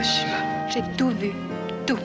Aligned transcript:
Hiroshima. 0.00 0.68
J'ai 0.70 0.82
tout 0.96 1.10
vu, 1.10 1.32
tout. 1.86 1.98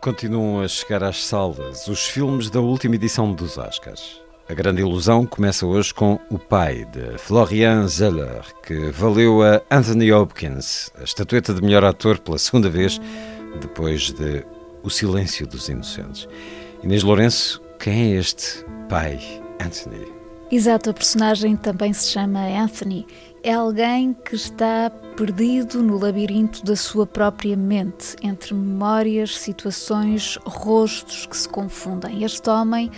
Continuam 0.00 0.60
a 0.60 0.68
chegar 0.68 1.04
às 1.04 1.22
salas 1.22 1.86
os 1.86 2.06
filmes 2.06 2.48
da 2.48 2.60
última 2.60 2.94
edição 2.94 3.34
dos 3.34 3.58
Oscars. 3.58 4.29
A 4.50 4.54
grande 4.54 4.80
ilusão 4.80 5.24
começa 5.24 5.64
hoje 5.64 5.94
com 5.94 6.18
O 6.28 6.36
Pai, 6.36 6.84
de 6.84 7.16
Florian 7.18 7.86
Zeller, 7.86 8.42
que 8.66 8.90
valeu 8.90 9.44
a 9.44 9.62
Anthony 9.70 10.12
Hopkins 10.12 10.90
a 11.00 11.04
estatueta 11.04 11.54
de 11.54 11.62
melhor 11.62 11.84
ator 11.84 12.18
pela 12.18 12.36
segunda 12.36 12.68
vez, 12.68 13.00
depois 13.60 14.10
de 14.10 14.44
O 14.82 14.90
Silêncio 14.90 15.46
dos 15.46 15.68
Inocentes. 15.68 16.26
Inês 16.82 17.04
Lourenço, 17.04 17.62
quem 17.78 18.16
é 18.16 18.18
este 18.18 18.64
pai, 18.88 19.20
Anthony? 19.64 20.04
Exato, 20.50 20.90
a 20.90 20.94
personagem 20.94 21.54
também 21.54 21.92
se 21.92 22.10
chama 22.10 22.40
Anthony. 22.40 23.06
É 23.44 23.52
alguém 23.52 24.12
que 24.12 24.34
está 24.34 24.90
perdido 25.16 25.80
no 25.80 25.96
labirinto 25.96 26.64
da 26.64 26.74
sua 26.74 27.06
própria 27.06 27.56
mente, 27.56 28.16
entre 28.20 28.52
memórias, 28.52 29.38
situações, 29.38 30.40
rostos 30.44 31.24
que 31.24 31.36
se 31.36 31.48
confundem. 31.48 32.24
Este 32.24 32.50
homem 32.50 32.90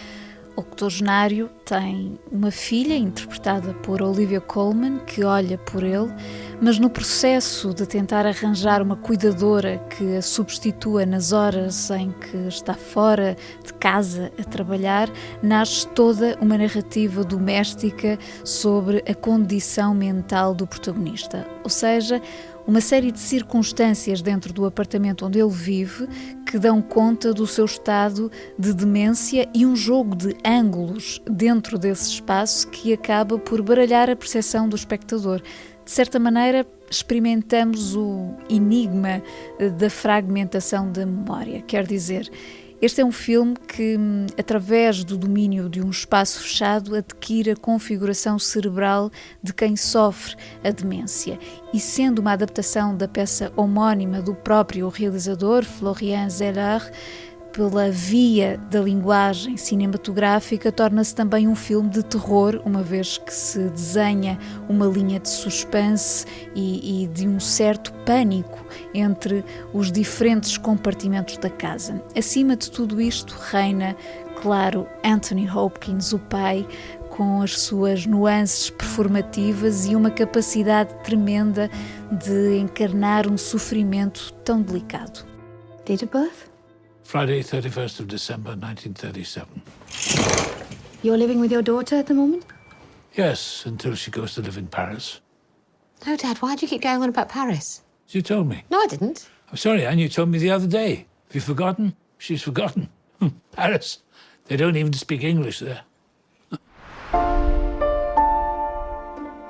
octogenário 0.57 1.51
tem 1.65 2.19
uma 2.31 2.51
filha 2.51 2.95
interpretada 2.95 3.73
por 3.75 4.03
Olivia 4.03 4.41
Colman 4.41 4.99
que 5.07 5.25
olha 5.25 5.57
por 5.59 5.83
ele, 5.83 6.13
mas 6.61 6.79
no 6.79 6.91
processo 6.91 7.73
de 7.73 7.87
tentar 7.87 8.27
arranjar 8.27 8.83
uma 8.83 8.97
cuidadora 8.97 9.79
que 9.91 10.17
a 10.17 10.23
substitua 10.23 11.07
nas 11.07 11.33
horas 11.33 11.91
em 11.91 12.13
que 12.13 12.37
está 12.49 12.75
fora 12.75 13.37
de 13.65 13.73
casa 13.75 14.33
a 14.39 14.45
trabalhar, 14.45 15.11
nasce 15.43 15.87
toda 15.89 16.37
uma 16.41 16.59
narrativa 16.59 17.25
doméstica 17.25 18.19
sobre 18.45 19.03
a 19.09 19.15
condição 19.15 19.95
mental 19.95 20.55
do 20.55 20.67
protagonista. 20.67 21.47
Ou 21.65 21.71
seja, 21.71 22.21
uma 22.67 22.81
série 22.81 23.11
de 23.11 23.19
circunstâncias 23.19 24.23
dentro 24.23 24.53
do 24.53 24.65
apartamento 24.65 25.27
onde 25.27 25.39
ele 25.39 25.51
vive 25.51 26.07
que 26.47 26.59
dão 26.59 26.81
conta 26.81 27.33
do 27.33 27.47
seu 27.47 27.65
estado 27.65 28.31
de 28.59 28.73
demência 28.73 29.49
e 29.55 29.67
um 29.67 29.75
jogo 29.75 30.15
de 30.15 30.37
ângulos 30.45 31.21
dentro 31.31 31.79
desse 31.79 32.11
espaço 32.11 32.69
que 32.69 32.93
acaba 32.93 33.39
por 33.39 33.63
baralhar 33.63 34.09
a 34.09 34.17
percepção 34.17 34.69
do 34.69 34.77
espectador. 34.77 35.41
De 35.85 35.91
certa 35.91 36.19
maneira, 36.19 36.67
experimentamos 36.91 37.97
o 37.97 38.35
enigma 38.49 39.23
da 39.79 39.91
fragmentação 39.91 40.93
da 40.93 41.05
memória, 41.05 41.63
quer 41.63 41.87
dizer, 41.87 42.31
este 42.83 43.01
é 43.01 43.05
um 43.05 43.13
filme 43.13 43.55
que, 43.57 43.97
através 44.37 45.05
do 45.05 45.17
domínio 45.17 45.69
de 45.69 45.81
um 45.81 45.89
espaço 45.89 46.41
fechado, 46.41 46.97
adquire 46.97 47.53
a 47.53 47.57
configuração 47.57 48.41
cerebral 48.41 49.09
de 49.41 49.55
quem 49.55 49.77
sofre 49.77 50.35
a 50.65 50.71
demência. 50.73 51.39
E 51.73 51.79
sendo 51.79 52.19
uma 52.19 52.33
adaptação 52.33 52.97
da 52.97 53.07
peça 53.07 53.53
homónima 53.55 54.21
do 54.21 54.35
próprio 54.35 54.89
realizador, 54.89 55.63
Florian 55.65 56.29
Zeller, 56.29 56.83
pela 57.53 57.91
via 57.91 58.59
da 58.71 58.81
linguagem 58.81 59.57
cinematográfica, 59.57 60.73
torna-se 60.73 61.15
também 61.15 61.47
um 61.47 61.55
filme 61.55 61.91
de 61.91 62.03
terror, 62.03 62.61
uma 62.65 62.83
vez 62.83 63.19
que 63.19 63.33
se 63.33 63.69
desenha 63.69 64.39
uma 64.69 64.87
linha 64.87 65.21
de 65.21 65.29
suspense 65.29 66.25
e, 66.55 67.05
e, 67.05 67.07
de 67.09 67.29
um 67.29 67.39
certo 67.39 67.93
pânico 68.07 68.65
entre 68.95 69.45
os 69.73 69.93
diferentes 69.93 70.57
compartimentos 70.57 71.37
da 71.37 71.51
casa. 71.51 72.03
Acima 72.17 72.57
de 72.57 72.71
tudo 72.71 73.01
isto, 73.01 73.37
reina, 73.51 73.95
claro, 74.41 74.87
Anthony 75.05 75.49
Hopkins, 75.49 76.13
o 76.13 76.19
pai, 76.19 76.67
com 77.11 77.43
as 77.43 77.61
suas 77.61 78.07
nuances 78.07 78.71
performativas 78.71 79.85
e 79.85 79.95
uma 79.95 80.11
capacidade 80.11 80.95
tremenda 81.05 81.71
de 82.11 82.57
encarnar 82.57 83.29
um 83.29 83.37
sofrimento 83.37 84.33
tão 84.43 84.63
delicado. 84.63 85.27
Date 85.85 86.05
of 86.05 86.13
birth? 86.13 86.52
Friday, 87.05 87.43
31st 87.43 88.01
of 88.01 88.09
December, 88.09 88.51
1937. 88.51 89.63
You're 91.03 91.19
living 91.19 91.41
with 91.41 91.53
your 91.53 91.63
daughter 91.63 91.97
at 91.97 92.07
the 92.07 92.15
moment? 92.15 92.45
Yes, 93.15 93.67
until 93.67 93.95
she 93.95 94.11
goes 94.11 94.35
to 94.35 94.43
live 94.43 94.57
in 94.57 94.67
Paris. 94.69 95.21
No, 96.07 96.17
Dad, 96.17 96.39
why 96.39 96.57
do 96.57 96.65
you 96.65 96.71
keep 96.71 96.83
going 96.83 97.03
on 97.03 97.09
about 97.09 97.29
Paris? 97.29 97.83
You 98.09 98.23
told 98.23 98.49
me. 98.49 98.65
No, 98.71 98.81
I 98.81 98.87
didn't. 98.87 99.29
I'm 99.51 99.57
sorry, 99.57 99.85
Anne, 99.85 99.99
you 99.99 100.09
told 100.09 100.31
me 100.31 100.39
the 100.39 100.51
other 100.51 100.67
day. 100.67 101.07
Have 101.27 101.35
you 101.35 101.41
forgotten? 101.41 101.95
She's 102.19 102.43
forgotten. 102.43 102.89
Paris. 103.53 103.99
They 104.47 104.57
don't 104.57 104.77
even 104.77 104.93
speak 104.93 105.23
English 105.23 105.61
there. 105.61 105.83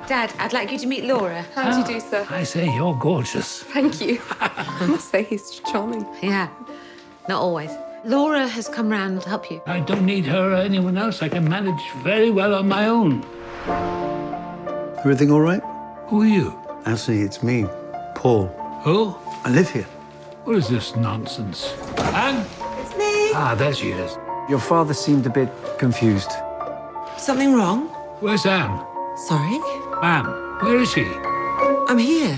Dad, 0.08 0.32
I'd 0.38 0.52
like 0.52 0.72
you 0.72 0.78
to 0.78 0.86
meet 0.86 1.04
Laura. 1.04 1.42
How 1.54 1.70
do 1.70 1.78
you 1.78 1.84
ah, 1.84 1.86
do, 1.86 2.00
sir? 2.00 2.26
I 2.28 2.42
say, 2.42 2.74
you're 2.74 2.94
gorgeous. 2.96 3.62
Thank 3.62 4.00
you. 4.00 4.20
I 4.40 4.86
must 4.86 5.10
say 5.10 5.22
he's 5.22 5.60
charming. 5.70 6.06
Yeah, 6.22 6.48
not 7.28 7.40
always. 7.40 7.70
Laura 8.04 8.48
has 8.48 8.68
come 8.68 8.88
round 8.90 9.20
to 9.22 9.28
help 9.28 9.50
you. 9.50 9.62
I 9.66 9.80
don't 9.80 10.04
need 10.04 10.26
her 10.26 10.52
or 10.52 10.56
anyone 10.56 10.98
else. 10.98 11.22
I 11.22 11.28
can 11.28 11.48
manage 11.48 11.80
very 12.02 12.30
well 12.30 12.54
on 12.54 12.68
my 12.68 12.88
own. 12.88 13.24
Everything 14.98 15.30
all 15.30 15.40
right? 15.40 15.62
Who 16.08 16.22
are 16.22 16.26
you? 16.26 16.58
Anthony, 16.84 17.22
it's 17.22 17.42
me, 17.42 17.66
Paul. 18.16 18.46
Who? 18.82 19.14
I 19.44 19.50
live 19.50 19.70
here. 19.70 19.86
What 20.44 20.56
is 20.56 20.68
this 20.68 20.96
nonsense? 20.96 21.72
Anne? 21.98 22.44
It's 22.80 22.90
me. 22.96 23.30
Ah, 23.34 23.54
there 23.56 23.72
she 23.72 23.90
is. 23.90 24.18
Your 24.48 24.58
father 24.58 24.94
seemed 24.94 25.24
a 25.26 25.30
bit 25.30 25.48
confused. 25.78 26.32
Something 27.16 27.54
wrong? 27.54 27.86
Where's 28.20 28.44
Anne? 28.46 28.84
Sorry? 29.28 29.60
Anne, 30.02 30.26
where 30.60 30.78
is 30.78 30.90
she? 30.90 31.06
I'm 31.88 31.98
here. 31.98 32.36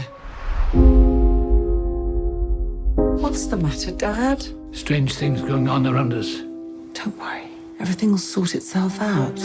What's 3.35 3.47
the 3.47 3.57
matter, 3.57 3.91
Dad? 3.91 4.47
Strange 4.71 5.15
things 5.15 5.43
going 5.43 5.69
on 5.69 5.85
around 5.89 6.15
us. 6.15 6.37
Don't 6.93 7.19
worry. 7.19 7.49
Everything 7.81 8.13
will 8.13 8.19
sort 8.19 8.55
itself 8.55 9.01
out. 9.01 9.37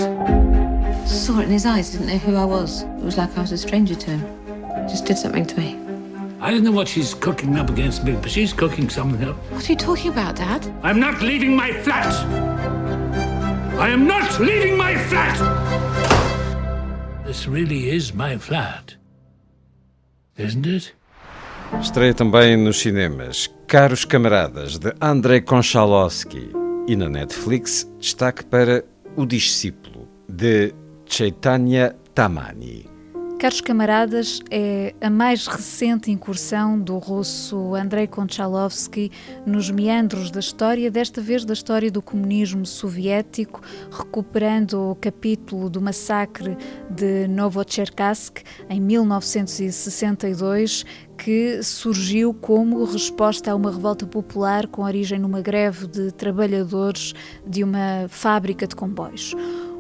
Saw 1.08 1.40
it 1.40 1.46
in 1.46 1.50
his 1.50 1.66
eyes, 1.66 1.90
didn't 1.90 2.06
know 2.06 2.20
who 2.20 2.36
I 2.36 2.46
was. 2.46 2.84
It 2.84 3.02
was 3.02 3.18
like 3.18 3.36
I 3.36 3.42
was 3.42 3.52
a 3.52 3.58
stranger 3.58 3.96
to 3.96 4.12
him. 4.12 4.88
Just 4.88 5.06
did 5.06 5.18
something 5.18 5.44
to 5.44 5.58
me. 5.58 5.76
I 6.40 6.52
don't 6.52 6.64
know 6.64 6.72
what 6.72 6.88
she's 6.88 7.16
cooking 7.16 7.58
up 7.58 7.72
against 7.72 8.04
me, 8.04 8.12
but 8.12 8.30
she's 8.30 8.54
cooking 8.54 8.92
something 8.92 9.28
up. 9.28 9.38
What 9.52 9.68
are 9.68 9.74
you 9.74 9.76
talking 9.76 10.12
about, 10.12 10.36
Dad? 10.36 10.72
I'm 10.84 11.00
not 11.00 11.24
leaving 11.24 11.56
my 11.56 11.74
flat! 11.82 12.14
I 13.80 13.90
am 13.90 14.06
not 14.06 14.40
leaving 14.40 14.78
my 14.78 14.96
flat! 15.06 15.36
This 17.26 17.48
really 17.48 17.90
is 17.90 18.14
my 18.14 18.38
flat. 18.38 18.98
Isn't 20.38 20.68
it? 20.68 20.94
Estreia 21.78 22.14
também 22.14 22.58
nos 22.58 22.80
cinemas 22.80 23.50
Caros 23.68 24.04
Camaradas, 24.04 24.78
de 24.78 24.94
Andrei 25.00 25.40
Konchalovsky. 25.40 26.52
E 26.88 26.96
na 26.96 27.08
Netflix, 27.08 27.90
destaque 28.00 28.44
para 28.44 28.84
O 29.16 29.26
Discípulo, 29.26 30.08
de 30.28 30.74
Chaitanya 31.06 31.96
Tamani. 32.14 32.99
Caros 33.40 33.62
camaradas, 33.62 34.42
é 34.52 34.94
a 35.00 35.10
mais 35.10 35.48
recente 35.48 36.12
incursão 36.12 36.78
do 36.78 36.98
russo 36.98 37.74
Andrei 37.74 38.06
Konchalovsky 38.06 39.10
nos 39.46 39.72
meandros 39.72 40.30
da 40.30 40.42
história, 40.42 40.92
desta 40.92 41.22
vez 41.22 41.46
da 41.46 41.54
história 41.54 41.90
do 41.90 42.02
comunismo 42.02 42.66
soviético, 42.66 43.62
recuperando 43.90 44.92
o 44.92 44.96
capítulo 44.96 45.70
do 45.70 45.80
massacre 45.80 46.58
de 46.90 47.30
Novocherkassk 47.30 48.44
em 48.70 48.82
1962, 48.82 50.86
que 51.18 51.64
surgiu 51.64 52.34
como 52.34 52.84
resposta 52.84 53.54
a 53.54 53.56
uma 53.56 53.72
revolta 53.72 54.06
popular 54.06 54.68
com 54.68 54.84
origem 54.84 55.18
numa 55.18 55.40
greve 55.40 55.88
de 55.88 56.12
trabalhadores 56.12 57.14
de 57.48 57.64
uma 57.64 58.06
fábrica 58.10 58.68
de 58.68 58.76
comboios. 58.76 59.34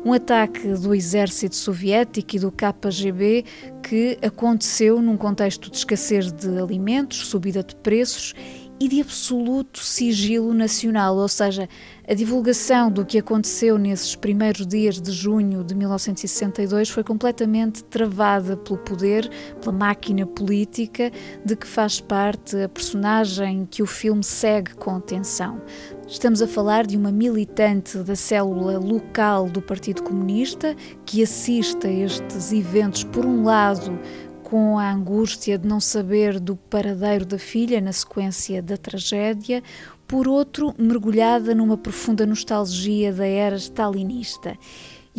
Um 0.05 0.13
ataque 0.13 0.67
do 0.73 0.95
exército 0.95 1.55
soviético 1.55 2.35
e 2.35 2.39
do 2.39 2.51
KGB 2.51 3.45
que 3.83 4.17
aconteceu 4.21 5.01
num 5.01 5.17
contexto 5.17 5.69
de 5.69 5.77
escassez 5.77 6.31
de 6.31 6.57
alimentos, 6.57 7.27
subida 7.27 7.63
de 7.63 7.75
preços 7.75 8.33
e 8.79 8.87
de 8.87 9.01
absoluto 9.01 9.79
sigilo 9.79 10.53
nacional, 10.53 11.17
ou 11.17 11.27
seja, 11.27 11.67
a 12.07 12.13
divulgação 12.13 12.89
do 12.89 13.05
que 13.05 13.17
aconteceu 13.17 13.77
nesses 13.77 14.15
primeiros 14.15 14.65
dias 14.65 15.01
de 15.01 15.11
junho 15.11 15.65
de 15.65 15.75
1962 15.75 16.89
foi 16.89 17.03
completamente 17.03 17.83
travada 17.83 18.55
pelo 18.55 18.79
poder, 18.79 19.29
pela 19.59 19.75
máquina 19.75 20.25
política 20.25 21.11
de 21.43 21.55
que 21.57 21.67
faz 21.67 21.99
parte 21.99 22.55
a 22.55 22.69
personagem 22.69 23.67
que 23.69 23.83
o 23.83 23.85
filme 23.85 24.23
segue 24.23 24.73
com 24.75 24.95
atenção. 24.95 25.61
Estamos 26.09 26.41
a 26.41 26.47
falar 26.47 26.88
de 26.88 26.97
uma 26.97 27.11
militante 27.11 28.00
da 28.00 28.15
célula 28.15 28.79
local 28.79 29.47
do 29.47 29.61
Partido 29.61 30.01
Comunista 30.01 30.75
que 31.06 31.21
assiste 31.21 31.85
a 31.85 31.91
estes 31.91 32.51
eventos, 32.51 33.03
por 33.03 33.27
um 33.27 33.44
lado, 33.44 33.97
com 34.41 34.79
a 34.79 34.91
angústia 34.91 35.56
de 35.56 35.67
não 35.67 35.79
saber 35.79 36.39
do 36.39 36.56
paradeiro 36.56 37.27
da 37.27 37.38
filha 37.38 37.79
na 37.79 37.94
sequência 37.94 38.59
da 38.59 38.75
tragédia, 38.75 39.61
por 40.07 40.27
outro, 40.27 40.73
mergulhada 40.79 41.53
numa 41.53 41.77
profunda 41.77 42.25
nostalgia 42.25 43.13
da 43.13 43.27
era 43.27 43.57
stalinista. 43.57 44.57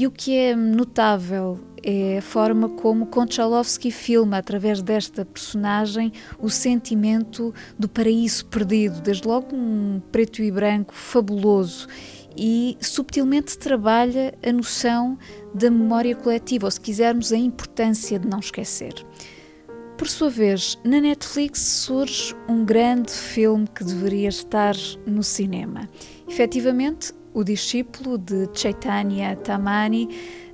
E 0.00 0.06
o 0.06 0.11
que 0.11 0.35
é 0.35 0.56
notável 0.56 1.61
é 1.82 2.17
a 2.17 2.23
forma 2.23 2.70
como 2.70 3.05
Konchalovsky 3.05 3.91
filma, 3.91 4.38
através 4.38 4.81
desta 4.81 5.26
personagem, 5.26 6.11
o 6.38 6.49
sentimento 6.49 7.52
do 7.79 7.87
paraíso 7.87 8.47
perdido, 8.47 9.02
desde 9.02 9.29
logo 9.29 9.55
um 9.55 10.00
preto 10.11 10.43
e 10.43 10.50
branco 10.50 10.94
fabuloso, 10.94 11.87
e 12.35 12.79
subtilmente 12.81 13.58
trabalha 13.58 14.32
a 14.43 14.50
noção 14.50 15.19
da 15.52 15.70
memória 15.70 16.17
coletiva, 16.17 16.67
ou 16.67 16.70
se 16.70 16.81
quisermos, 16.81 17.31
a 17.31 17.37
importância 17.37 18.19
de 18.19 18.26
não 18.26 18.38
esquecer. 18.38 18.94
Por 19.99 20.08
sua 20.08 20.31
vez, 20.31 20.79
na 20.82 20.99
Netflix 20.99 21.61
surge 21.61 22.35
um 22.49 22.64
grande 22.64 23.12
filme 23.12 23.69
que 23.69 23.85
deveria 23.85 24.31
estar 24.31 24.75
no 25.06 25.23
cinema. 25.23 25.91
Efetivamente, 26.26 27.12
o 27.32 27.44
discípulo 27.44 28.18
de 28.18 28.48
Chaitanya 28.54 29.36
Tamani 29.36 30.08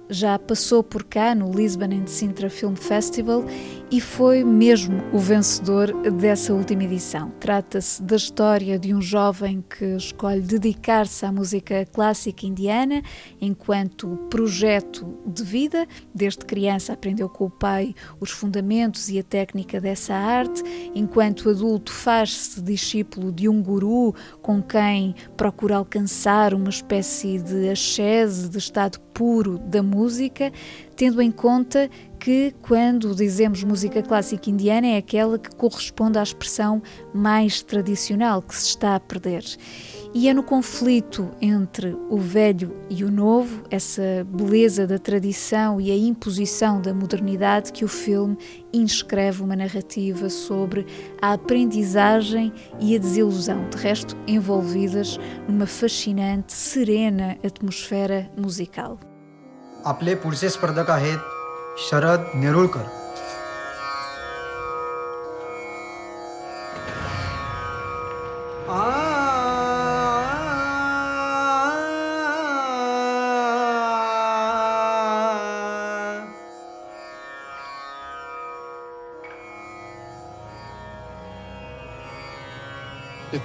já 0.09 0.39
passou 0.39 0.83
por 0.83 1.05
cá 1.05 1.35
no 1.35 1.51
Lisbon 1.51 1.87
and 1.87 2.07
Sintra 2.07 2.49
Film 2.49 2.75
Festival 2.75 3.45
e 3.91 4.01
foi 4.01 4.45
mesmo 4.45 5.03
o 5.13 5.19
vencedor 5.19 5.93
dessa 6.13 6.55
última 6.55 6.85
edição. 6.85 7.33
Trata-se 7.41 8.03
da 8.03 8.17
história 8.17 8.79
de 8.79 8.95
um 8.95 9.01
jovem 9.01 9.65
que 9.69 9.97
escolhe 9.97 10.41
dedicar-se 10.41 11.25
à 11.27 11.33
música 11.33 11.85
clássica 11.87 12.47
indiana 12.47 13.03
enquanto 13.41 14.17
projeto 14.31 15.16
de 15.27 15.43
vida. 15.43 15.87
Desde 16.15 16.45
criança 16.45 16.93
aprendeu 16.93 17.29
com 17.29 17.47
o 17.47 17.51
pai 17.51 17.95
os 18.21 18.31
fundamentos 18.31 19.09
e 19.09 19.19
a 19.19 19.23
técnica 19.23 19.81
dessa 19.81 20.15
arte. 20.15 20.63
Enquanto 20.95 21.51
adulto 21.51 21.93
faz-se 21.93 22.61
discípulo 22.61 23.33
de 23.33 23.49
um 23.49 23.63
guru 23.63 24.15
com 24.43 24.63
quem 24.63 25.15
procura 25.37 25.77
alcançar 25.77 26.55
uma 26.55 26.71
espécie 26.71 27.39
de 27.39 27.69
ascese, 27.69 28.49
de 28.49 28.59
estado 28.59 29.01
puro 29.13 29.59
da 29.59 29.83
música, 29.83 30.53
tendo 30.95 31.23
em 31.23 31.31
conta 31.31 31.89
que, 32.19 32.55
quando 32.63 33.15
dizemos 33.15 33.63
música 33.65 34.03
clássica 34.03 34.51
indiana, 34.51 34.89
é 34.89 34.97
aquela 34.97 35.39
que 35.39 35.55
corresponde 35.55 36.19
à 36.19 36.23
expressão 36.23 36.83
mais 37.15 37.63
tradicional 37.63 38.43
que 38.43 38.55
se 38.55 38.67
está 38.67 38.97
a 38.97 39.01
perder. 39.01 39.45
E 40.14 40.28
é 40.28 40.34
no 40.34 40.44
conflito 40.44 41.32
entre 41.42 41.96
o 42.10 42.18
velho 42.18 42.76
e 42.90 43.04
o 43.04 43.12
novo, 43.12 43.64
essa 43.70 44.26
beleza 44.28 44.86
da 44.86 45.00
tradição 45.00 45.80
e 45.80 45.90
a 45.90 45.96
imposição 45.96 46.82
da 46.82 46.94
modernidade, 46.94 47.72
que 47.72 47.86
o 47.86 47.88
filme 47.88 48.38
inscreve 48.74 49.42
uma 49.42 49.56
narrativa 49.56 50.30
sobre 50.30 50.86
a 51.22 51.34
aprendizagem 51.34 52.52
e 52.80 52.96
a 52.96 53.00
desilusão, 53.00 53.70
de 53.70 53.78
resto 53.78 54.18
envolvidas 54.28 55.18
numa 55.48 55.66
fascinante, 55.66 56.54
serena 56.54 57.38
atmosfera 57.44 58.30
musical. 58.38 59.00
आपले 59.86 60.14
पुढचे 60.16 60.50
स्पर्धक 60.50 60.90
आहेत 60.90 61.20
शरद 61.90 62.26
नेरुळकर 62.36 62.86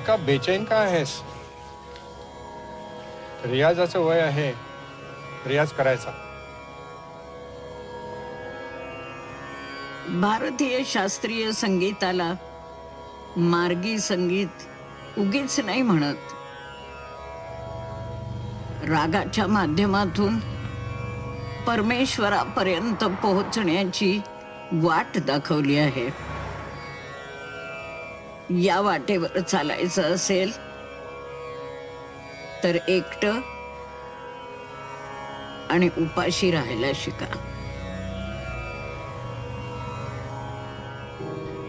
इतका 0.02 0.16
बेचैन 0.16 0.64
का 0.64 0.76
आहेस? 0.76 1.12
रियाजाचं 3.46 4.00
वय 4.00 4.20
आहे 4.20 4.52
रियाज 5.46 5.72
करायचा. 5.72 6.12
भारतीय 10.22 10.80
शास्त्रीय 10.86 11.52
संगीताला 11.52 12.34
मार्गी 13.38 13.98
संगीत 14.00 15.20
उगीच 15.20 15.60
नाही 15.60 15.82
म्हणत. 15.82 16.34
रागाच्या 18.90 19.48
माध्यमातून 19.48 20.40
परमेश्वरापर्यंत 21.68 23.04
पोहोचण्याची 23.04 24.20
वाट 24.72 25.18
दाखवली 25.18 25.78
आहे. 25.78 26.31
या 28.60 28.80
वाटेवर 28.82 29.40
चालायचं 29.40 30.02
असेल 30.02 30.52
तर 32.64 32.78
एकट 32.88 33.26
आणि 35.70 35.90
उपाशी 35.98 36.52
राहायला 36.52 36.88
शिका. 36.96 37.26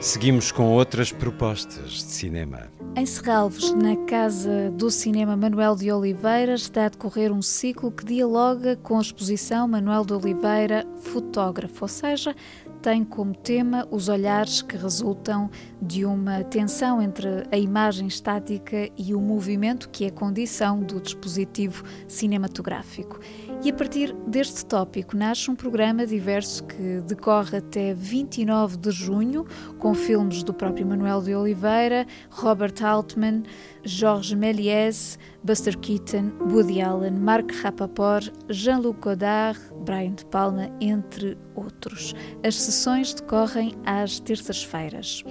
Seguimos 0.03 0.51
com 0.51 0.69
outras 0.69 1.13
propostas 1.13 1.93
de 1.93 2.03
cinema. 2.03 2.69
Em 2.97 3.07
Serralves, 3.07 3.73
na 3.73 3.95
Casa 4.05 4.69
do 4.73 4.91
Cinema 4.91 5.37
Manuel 5.37 5.77
de 5.77 5.93
Oliveira, 5.93 6.55
está 6.55 6.87
a 6.87 6.89
decorrer 6.89 7.33
um 7.33 7.41
ciclo 7.41 7.93
que 7.93 8.05
dialoga 8.05 8.75
com 8.75 8.99
a 8.99 9.01
exposição 9.01 9.69
Manuel 9.69 10.05
de 10.05 10.13
Oliveira, 10.13 10.85
fotógrafo, 11.03 11.85
ou 11.85 11.89
seja, 11.89 12.35
tem 12.83 13.05
como 13.05 13.33
tema 13.33 13.87
os 13.93 14.09
olhares 14.09 14.61
que 14.61 14.77
resultam 14.77 15.49
de 15.81 16.05
uma 16.05 16.43
tensão 16.43 17.01
entre 17.01 17.29
a 17.51 17.57
imagem 17.57 18.09
estática 18.09 18.91
e 18.99 19.15
o 19.15 19.21
movimento, 19.21 19.89
que 19.89 20.05
é 20.05 20.11
condição 20.11 20.81
do 20.81 21.01
dispositivo 21.01 21.85
cinematográfico. 22.09 23.21
E 23.65 23.71
a 23.71 23.73
partir 23.73 24.13
deste 24.27 24.67
tópico 24.67 25.17
nasce 25.17 25.49
um 25.49 25.55
programa 25.55 26.05
diverso 26.05 26.65
que 26.65 27.01
decorre 27.07 27.59
até 27.59 27.95
29 27.95 28.77
de 28.77 28.91
junho, 28.91 29.47
com 29.79 29.92
filmes 29.95 30.43
do 30.43 30.53
próprio 30.53 30.87
Manuel 30.87 31.23
de 31.23 31.35
Oliveira, 31.35 32.07
Robert 32.31 32.83
Altman, 32.85 33.43
Georges 33.85 34.35
Méliès, 34.35 35.19
Buster 35.43 35.77
Keaton, 35.79 36.33
Woody 36.41 36.81
Allen, 36.81 37.19
Mark 37.19 37.53
Rappaport, 37.63 38.31
Jean-Luc 38.49 39.01
Godard, 39.01 39.59
Brian 39.85 40.15
De 40.15 40.25
Palma, 40.27 40.71
entre 40.81 41.37
outros. 41.55 42.15
As 42.45 42.55
sessões 42.55 43.15
decorrem 43.15 43.75
às 43.85 44.21
terças-feiras. 44.21 45.25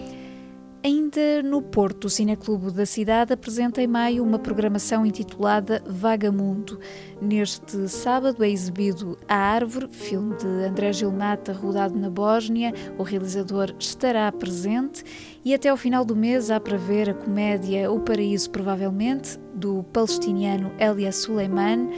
Ainda 0.84 1.44
no 1.44 1.62
Porto, 1.62 2.06
o 2.06 2.10
Cineclube 2.10 2.72
da 2.72 2.88
cidade 2.88 3.34
apresenta 3.34 3.84
em 3.84 3.88
maio 3.88 4.24
uma 4.24 4.40
programação 4.40 5.06
intitulada 5.06 5.84
Vagamundo. 5.86 6.80
Neste 7.22 7.88
sábado 7.88 8.44
é 8.44 8.50
exibido 8.50 9.16
A 9.28 9.36
Árvore, 9.36 9.90
filme 9.92 10.36
de 10.38 10.48
André 10.48 10.92
Gilmata, 10.92 11.54
rodado 11.54 11.96
na 12.00 12.10
Bósnia. 12.10 12.74
O 12.98 13.04
realizador 13.04 13.76
estará 13.78 14.32
presente 14.32 15.04
e 15.46 15.54
até 15.54 15.70
ao 15.70 15.78
final 15.78 16.04
do 16.04 16.16
mês 16.16 16.50
há 16.50 16.60
para 16.60 16.78
ver 16.78 17.12
a 17.12 17.14
comédia 17.14 17.92
O 17.92 18.00
Paraíso, 18.00 18.50
provavelmente, 18.50 19.38
do 19.54 19.84
palestiniano 19.94 20.72
Elia 20.80 21.12
Suleiman 21.12 21.90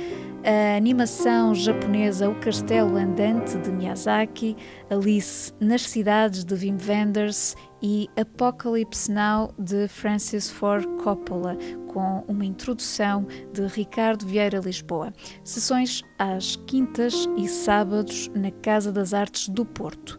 a 0.44 0.76
animação 0.76 1.56
japonesa 1.56 2.30
O 2.30 2.36
Castelo 2.36 2.98
Andante 2.98 3.58
de 3.60 3.72
Miyazaki, 3.72 4.58
Alice 4.90 5.54
nas 5.60 5.84
Cidades 5.84 6.44
de 6.44 6.54
Wim 6.54 6.78
Wenders 6.86 7.56
e 7.82 8.10
Apocalypse 8.20 9.10
Now 9.10 9.54
de 9.58 9.88
Francis 9.88 10.50
Ford 10.50 10.86
Coppola, 11.02 11.58
com 11.88 12.26
uma 12.28 12.44
introdução 12.44 13.26
de 13.54 13.66
Ricardo 13.68 14.26
Vieira 14.26 14.60
Lisboa. 14.60 15.14
Sessões 15.46 16.02
às 16.20 16.58
quintas 16.68 17.28
e 17.38 17.48
sábados 17.48 18.30
na 18.36 18.52
Casa 18.52 18.92
das 18.92 19.14
Artes 19.14 19.48
do 19.48 19.66
Porto. 19.66 20.18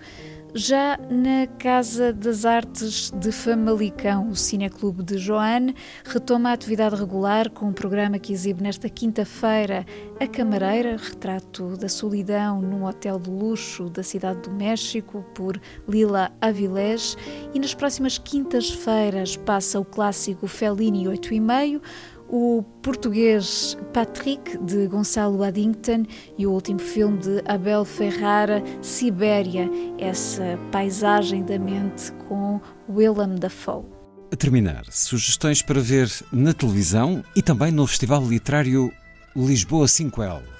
Já 0.56 0.96
na 1.10 1.48
Casa 1.58 2.12
das 2.12 2.44
Artes 2.44 3.10
de 3.10 3.32
Famalicão, 3.32 4.30
o 4.30 4.36
Cineclube 4.36 5.02
de 5.02 5.18
Joane 5.18 5.74
retoma 6.04 6.50
a 6.50 6.52
atividade 6.52 6.94
regular 6.94 7.50
com 7.50 7.66
um 7.66 7.72
programa 7.72 8.20
que 8.20 8.32
exibe 8.32 8.62
nesta 8.62 8.88
quinta-feira 8.88 9.84
A 10.20 10.28
Camareira, 10.28 10.96
retrato 10.96 11.76
da 11.76 11.88
solidão 11.88 12.62
num 12.62 12.84
hotel 12.84 13.18
de 13.18 13.30
luxo 13.30 13.90
da 13.90 14.04
cidade 14.04 14.42
do 14.42 14.52
México, 14.52 15.24
por 15.34 15.60
Lila 15.88 16.30
Avilés, 16.40 17.16
e 17.52 17.58
nas 17.58 17.74
próximas 17.74 18.16
quintas-feiras 18.16 19.36
passa 19.36 19.80
o 19.80 19.84
clássico 19.84 20.46
Fellini 20.46 21.08
8 21.08 21.34
e 21.34 21.40
meio, 21.40 21.82
o 22.28 22.62
português 22.82 23.76
Patrick, 23.92 24.58
de 24.58 24.86
Gonçalo 24.86 25.42
Addington, 25.42 26.04
e 26.38 26.46
o 26.46 26.52
último 26.52 26.78
filme 26.78 27.18
de 27.18 27.42
Abel 27.46 27.84
Ferrara, 27.84 28.62
Sibéria, 28.82 29.70
essa 29.98 30.58
paisagem 30.72 31.44
da 31.44 31.58
mente 31.58 32.12
com 32.28 32.60
Willem 32.88 33.36
Dafoe. 33.36 33.84
A 34.32 34.36
terminar, 34.36 34.84
sugestões 34.90 35.62
para 35.62 35.80
ver 35.80 36.10
na 36.32 36.52
televisão 36.52 37.22
e 37.36 37.42
também 37.42 37.70
no 37.70 37.86
Festival 37.86 38.26
Literário 38.26 38.92
Lisboa 39.36 39.86
5L. 39.86 40.53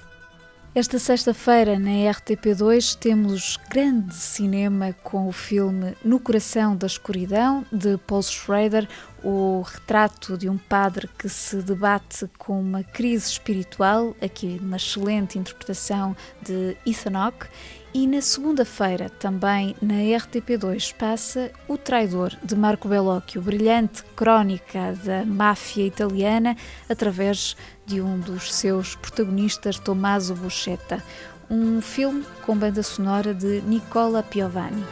Esta 0.77 0.99
sexta-feira, 0.99 1.79
na 1.79 2.11
RTP2, 2.11 2.97
temos 2.97 3.57
grande 3.71 4.13
cinema 4.13 4.93
com 5.05 5.29
o 5.29 5.33
filme 5.33 5.95
No 6.05 6.19
Coração 6.19 6.75
da 6.75 6.89
Escuridão, 6.89 7.65
de 7.71 7.97
Paul 7.97 8.25
Schrader, 8.25 8.89
o 9.23 9.63
retrato 9.63 10.37
de 10.37 10.49
um 10.49 10.59
padre 10.59 11.09
que 11.17 11.29
se 11.29 11.63
debate 11.63 12.29
com 12.37 12.61
uma 12.61 12.83
crise 12.83 13.31
espiritual, 13.31 14.17
aqui 14.21 14.59
uma 14.61 14.77
excelente 14.77 15.39
interpretação 15.39 16.17
de 16.43 16.77
Ethan 16.85 17.17
Hawke. 17.19 17.47
E 17.97 18.09
na 18.09 18.21
segunda-feira, 18.21 19.09
também 19.09 19.77
na 19.81 19.95
RTP2, 19.95 20.93
passa 20.97 21.53
O 21.69 21.79
Traidor, 21.79 22.33
de 22.43 22.57
Marco 22.57 22.89
Bellocchio, 22.89 23.41
brilhante 23.41 24.03
crónica 24.17 24.99
da 25.05 25.25
máfia 25.25 25.87
italiana, 25.87 26.57
através 26.89 27.57
de 27.87 28.01
um 28.01 28.19
dos 28.19 28.53
seus 28.53 28.97
protagonistas, 28.97 29.79
Tommaso 29.79 30.35
Buscetta. 30.35 31.01
Um 31.49 31.81
filme 31.81 32.25
com 32.45 32.57
banda 32.57 32.83
sonora 32.83 33.33
de 33.33 33.61
Nicola 33.61 34.25
Piovani. 34.25 34.85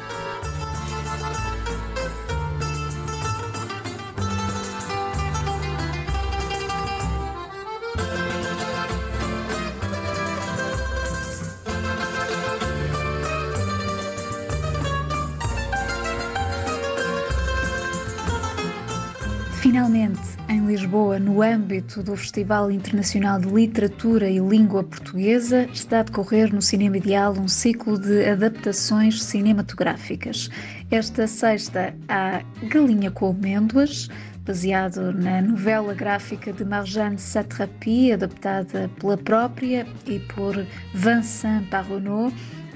Finalmente, 19.62 20.18
em 20.48 20.66
Lisboa, 20.66 21.20
no 21.20 21.40
âmbito 21.40 22.02
do 22.02 22.16
Festival 22.16 22.68
Internacional 22.68 23.38
de 23.38 23.46
Literatura 23.46 24.28
e 24.28 24.40
Língua 24.40 24.82
Portuguesa, 24.82 25.68
está 25.72 26.00
a 26.00 26.02
decorrer 26.02 26.52
no 26.52 26.60
Cinema 26.60 26.96
Ideal 26.96 27.32
um 27.38 27.46
ciclo 27.46 27.96
de 27.96 28.28
adaptações 28.28 29.22
cinematográficas. 29.22 30.50
Esta 30.90 31.28
sexta 31.28 31.94
há 32.08 32.42
Galinha 32.64 33.12
com 33.12 33.30
Amêndoas, 33.30 34.08
baseado 34.44 35.12
na 35.12 35.40
novela 35.40 35.94
gráfica 35.94 36.52
de 36.52 36.64
Marjane 36.64 37.18
Satrapi, 37.18 38.10
adaptada 38.10 38.90
pela 38.98 39.16
própria 39.16 39.86
e 40.08 40.18
por 40.18 40.56
Vincent 40.92 41.68
Parronot 41.70 42.34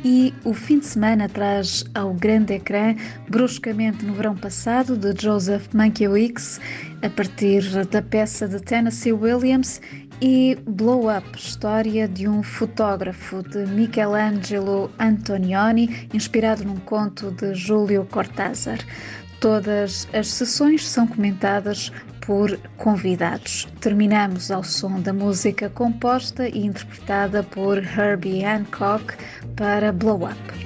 e 0.08 0.32
o 0.44 0.54
fim 0.54 0.78
de 0.78 0.86
semana 0.86 1.28
traz 1.28 1.84
ao 1.92 2.14
grande 2.14 2.54
ecrã 2.54 2.94
Bruscamente 3.28 4.06
no 4.06 4.14
Verão 4.14 4.36
Passado, 4.36 4.96
de 4.96 5.12
Joseph 5.20 5.66
Mankiewicz, 5.74 6.60
a 7.02 7.10
partir 7.10 7.84
da 7.86 8.00
peça 8.00 8.46
de 8.46 8.60
Tennessee 8.60 9.12
Williams 9.12 9.80
e 10.22 10.56
Blow 10.64 11.12
Up, 11.12 11.26
história 11.36 12.06
de 12.06 12.28
um 12.28 12.40
fotógrafo 12.40 13.42
de 13.42 13.66
Michelangelo 13.66 14.92
Antonioni, 15.00 16.08
inspirado 16.14 16.64
num 16.64 16.76
conto 16.76 17.32
de 17.32 17.52
Júlio 17.56 18.06
Cortázar. 18.08 18.78
Todas 19.40 20.06
as 20.12 20.28
sessões 20.28 20.86
são 20.86 21.08
comentadas 21.08 21.90
por 22.26 22.58
convidados. 22.76 23.68
Terminamos 23.80 24.50
ao 24.50 24.64
som 24.64 25.00
da 25.00 25.12
música 25.12 25.70
composta 25.70 26.48
e 26.48 26.66
interpretada 26.66 27.42
por 27.44 27.78
Herbie 27.78 28.44
Hancock 28.44 29.14
para 29.54 29.92
Blow 29.92 30.24
Up. 30.24 30.65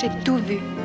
J'ai 0.00 0.08
tout 0.24 0.38
vu. 0.38 0.79